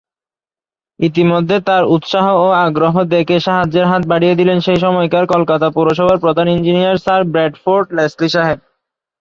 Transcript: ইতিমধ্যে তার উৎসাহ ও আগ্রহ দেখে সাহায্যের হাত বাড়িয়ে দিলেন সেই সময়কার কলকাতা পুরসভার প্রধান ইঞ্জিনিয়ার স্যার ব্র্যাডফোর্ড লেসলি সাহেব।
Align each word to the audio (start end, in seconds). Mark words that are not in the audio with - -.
ইতিমধ্যে 0.99 1.57
তার 1.67 1.83
উৎসাহ 1.95 2.25
ও 2.37 2.57
আগ্রহ 2.65 2.95
দেখে 3.13 3.37
সাহায্যের 3.39 3.85
হাত 3.91 4.03
বাড়িয়ে 4.11 4.37
দিলেন 4.39 4.57
সেই 4.65 4.79
সময়কার 4.85 5.25
কলকাতা 5.33 5.67
পুরসভার 5.75 6.17
প্রধান 6.23 6.47
ইঞ্জিনিয়ার 6.49 7.01
স্যার 7.03 7.21
ব্র্যাডফোর্ড 7.33 7.87
লেসলি 7.97 8.29
সাহেব। 8.35 8.59